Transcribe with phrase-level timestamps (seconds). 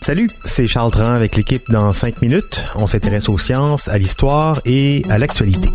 [0.00, 2.64] Salut, c'est Charles Tran avec l'équipe dans 5 minutes.
[2.74, 5.68] On s'intéresse aux sciences, à l'histoire et à l'actualité.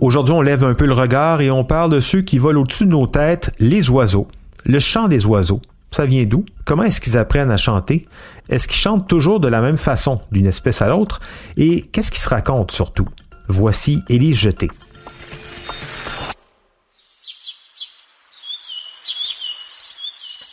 [0.00, 2.84] Aujourd'hui, on lève un peu le regard et on parle de ceux qui volent au-dessus
[2.84, 4.28] de nos têtes, les oiseaux.
[4.64, 5.60] Le chant des oiseaux.
[5.90, 6.44] Ça vient d'où?
[6.64, 8.06] Comment est-ce qu'ils apprennent à chanter?
[8.48, 11.20] Est-ce qu'ils chantent toujours de la même façon, d'une espèce à l'autre?
[11.56, 13.08] Et qu'est-ce qu'ils se racontent surtout?
[13.48, 14.70] Voici Élise Jeté.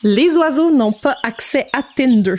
[0.03, 2.35] Les oiseaux n'ont pas accès à Tinder.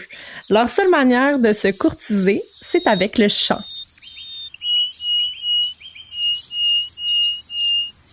[0.49, 3.61] Leur seule manière de se courtiser, c'est avec le chant.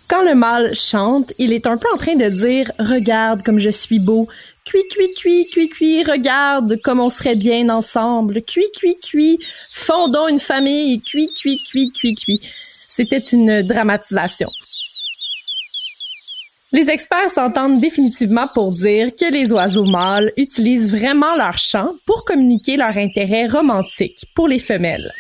[0.10, 3.70] Quand le mâle chante, il est un peu en train de dire Regarde comme je
[3.70, 4.28] suis beau.
[4.66, 8.42] Cui, cui, cui, cui, cui, regarde comme on serait bien ensemble.
[8.42, 9.40] Cui, cui, cui,
[9.72, 11.00] fondons une famille.
[11.02, 12.42] Cui, cui, cui, cui, cui.
[12.90, 14.50] C'était une dramatisation.
[16.74, 22.26] Les experts s'entendent définitivement pour dire que les oiseaux mâles utilisent vraiment leur chant pour
[22.26, 25.14] communiquer leur intérêt romantique pour les femelles.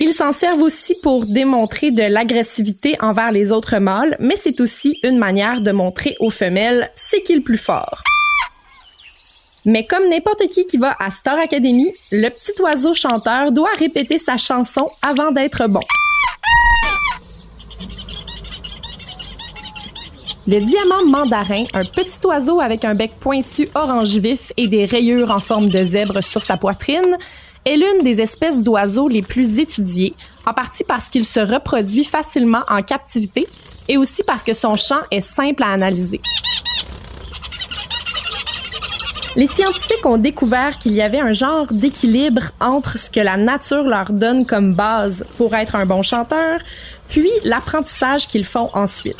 [0.00, 4.98] Ils s'en servent aussi pour démontrer de l'agressivité envers les autres mâles, mais c'est aussi
[5.02, 8.02] une manière de montrer aux femelles c'est qui le plus fort.
[9.66, 14.18] Mais comme n'importe qui qui va à Star Academy, le petit oiseau chanteur doit répéter
[14.18, 15.80] sa chanson avant d'être bon.
[20.46, 25.30] Le diamant mandarin, un petit oiseau avec un bec pointu orange vif et des rayures
[25.30, 27.16] en forme de zèbre sur sa poitrine,
[27.64, 30.14] est l'une des espèces d'oiseaux les plus étudiées,
[30.44, 33.46] en partie parce qu'il se reproduit facilement en captivité
[33.88, 36.20] et aussi parce que son chant est simple à analyser.
[39.36, 43.84] Les scientifiques ont découvert qu'il y avait un genre d'équilibre entre ce que la nature
[43.84, 46.60] leur donne comme base pour être un bon chanteur,
[47.08, 49.16] puis l'apprentissage qu'ils font ensuite.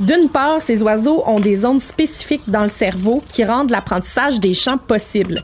[0.00, 4.54] D'une part, ces oiseaux ont des zones spécifiques dans le cerveau qui rendent l'apprentissage des
[4.54, 5.42] chants possible.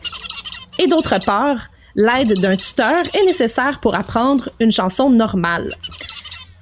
[0.78, 5.74] Et d'autre part, l'aide d'un tuteur est nécessaire pour apprendre une chanson normale.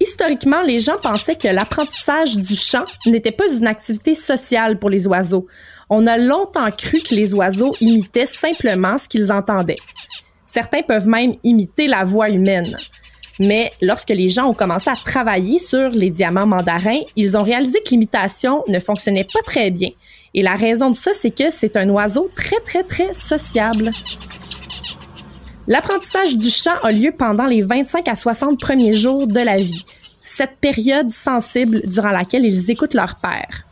[0.01, 5.07] Historiquement, les gens pensaient que l'apprentissage du chant n'était pas une activité sociale pour les
[5.07, 5.47] oiseaux.
[5.89, 9.79] On a longtemps cru que les oiseaux imitaient simplement ce qu'ils entendaient.
[10.47, 12.77] Certains peuvent même imiter la voix humaine.
[13.41, 17.81] Mais lorsque les gens ont commencé à travailler sur les diamants mandarins, ils ont réalisé
[17.83, 19.91] que l'imitation ne fonctionnait pas très bien.
[20.35, 23.91] Et la raison de ça, c'est que c'est un oiseau très, très, très sociable.
[25.67, 29.85] L'apprentissage du chant a lieu pendant les 25 à 60 premiers jours de la vie,
[30.23, 33.65] cette période sensible durant laquelle ils écoutent leur père.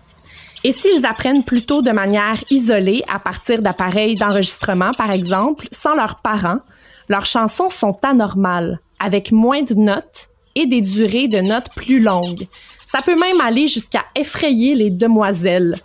[0.64, 6.20] Et s'ils apprennent plutôt de manière isolée, à partir d'appareils d'enregistrement par exemple, sans leurs
[6.20, 6.60] parents,
[7.08, 12.46] leurs chansons sont anormales, avec moins de notes et des durées de notes plus longues.
[12.86, 15.76] Ça peut même aller jusqu'à effrayer les demoiselles.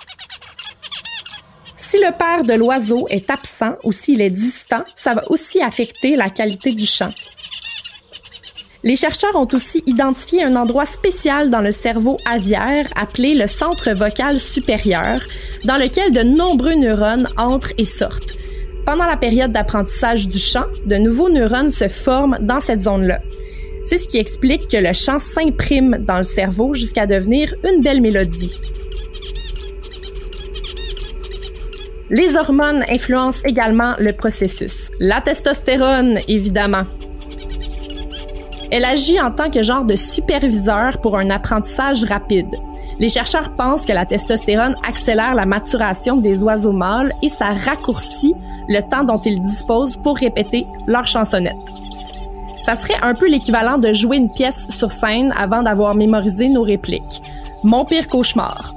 [1.77, 6.15] Si le père de l'oiseau est absent ou s'il est distant, ça va aussi affecter
[6.15, 7.11] la qualité du chant.
[8.83, 13.91] Les chercheurs ont aussi identifié un endroit spécial dans le cerveau aviaire appelé le centre
[13.91, 15.19] vocal supérieur,
[15.63, 18.36] dans lequel de nombreux neurones entrent et sortent.
[18.87, 23.19] Pendant la période d'apprentissage du chant, de nouveaux neurones se forment dans cette zone-là.
[23.83, 27.99] C'est ce qui explique que le chant s'imprime dans le cerveau jusqu'à devenir une belle
[27.99, 28.61] mélodie.
[32.09, 34.89] Les hormones influencent également le processus.
[35.01, 36.85] La testostérone, évidemment.
[38.71, 42.55] Elle agit en tant que genre de superviseur pour un apprentissage rapide.
[42.99, 48.35] Les chercheurs pensent que la testostérone accélère la maturation des oiseaux mâles et ça raccourcit
[48.67, 51.55] le temps dont ils disposent pour répéter leur chansonnette.
[52.63, 56.63] Ça serait un peu l'équivalent de jouer une pièce sur scène avant d'avoir mémorisé nos
[56.63, 57.21] répliques.
[57.63, 58.73] Mon pire cauchemar.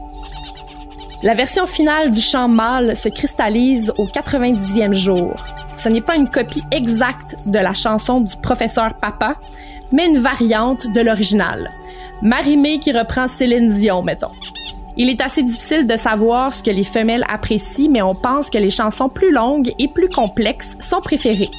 [1.22, 5.34] La version finale du chant mâle se cristallise au 90e jour.
[5.82, 9.36] Ce n'est pas une copie exacte de la chanson du professeur Papa,
[9.92, 11.70] mais une variante de l'original.
[12.20, 14.32] Marimé qui reprend Céline Dion, mettons.
[14.98, 18.58] Il est assez difficile de savoir ce que les femelles apprécient, mais on pense que
[18.58, 21.50] les chansons plus longues et plus complexes sont préférées.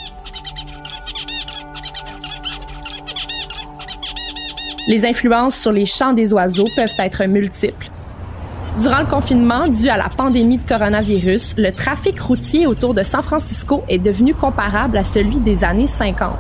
[4.88, 7.91] Les influences sur les chants des oiseaux peuvent être multiples.
[8.80, 13.22] Durant le confinement, dû à la pandémie de coronavirus, le trafic routier autour de San
[13.22, 16.32] Francisco est devenu comparable à celui des années 50.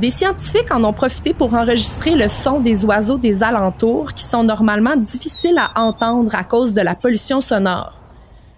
[0.00, 4.42] Des scientifiques en ont profité pour enregistrer le son des oiseaux des alentours qui sont
[4.42, 8.02] normalement difficiles à entendre à cause de la pollution sonore.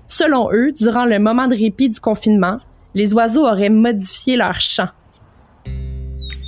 [0.08, 2.56] Selon eux, durant le moment de répit du confinement,
[2.94, 4.88] les oiseaux auraient modifié leur chant.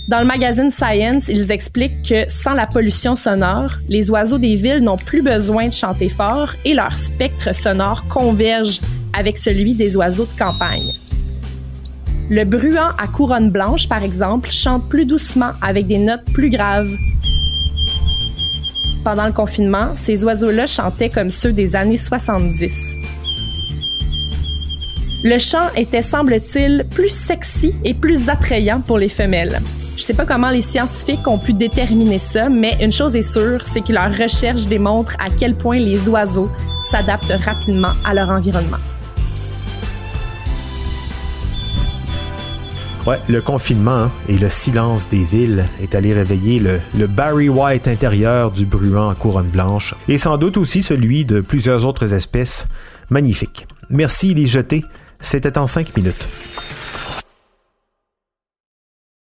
[0.08, 4.82] Dans le magazine Science, ils expliquent que sans la pollution sonore, les oiseaux des villes
[4.82, 8.80] n'ont plus besoin de chanter fort et leur spectre sonore converge
[9.12, 10.94] avec celui des oiseaux de campagne.
[12.30, 16.90] Le bruant à couronne blanche, par exemple, chante plus doucement avec des notes plus graves.
[19.04, 22.72] Pendant le confinement, ces oiseaux-là chantaient comme ceux des années 70.
[25.24, 29.60] Le chant était, semble-t-il, plus sexy et plus attrayant pour les femelles.
[29.98, 33.66] Je sais pas comment les scientifiques ont pu déterminer ça, mais une chose est sûre,
[33.66, 36.48] c'est que leurs recherches démontrent à quel point les oiseaux
[36.84, 38.76] s'adaptent rapidement à leur environnement.
[43.08, 47.88] Ouais, le confinement hein, et le silence des villes est allé réveiller le, Barry White
[47.88, 52.68] intérieur du bruant en couronne blanche et sans doute aussi celui de plusieurs autres espèces
[53.10, 53.66] magnifiques.
[53.90, 54.84] Merci les jetés,
[55.18, 56.24] c'était en cinq minutes.